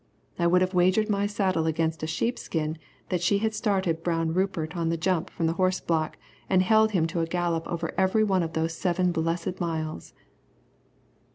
I 0.39 0.47
would 0.47 0.61
have 0.61 0.73
wagered 0.73 1.11
my 1.11 1.27
saddle 1.27 1.67
against 1.67 2.01
a 2.01 2.07
sheepskin 2.07 2.79
that 3.09 3.21
she 3.21 3.37
had 3.37 3.53
started 3.53 4.01
Brown 4.01 4.33
Rupert 4.33 4.75
on 4.75 4.89
the 4.89 4.97
jump 4.97 5.29
from 5.29 5.45
the 5.45 5.53
horse 5.61 5.79
block 5.79 6.17
and 6.49 6.63
held 6.63 6.89
him 6.93 7.05
to 7.05 7.19
a 7.19 7.27
gallop 7.27 7.67
over 7.67 7.93
every 7.99 8.23
one 8.23 8.41
of 8.41 8.53
those 8.53 8.73
seven 8.73 9.11
blessed 9.11 9.59
miles. 9.61 10.15